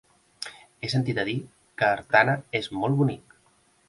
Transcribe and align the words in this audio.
He 0.85 0.89
sentit 0.93 1.19
a 1.23 1.25
dir 1.27 1.35
que 1.81 1.89
Artana 1.97 2.35
és 2.61 2.71
molt 2.79 2.99
bonic. 3.03 3.37